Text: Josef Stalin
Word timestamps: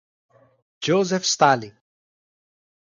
Josef 0.81 1.29
Stalin 1.29 1.77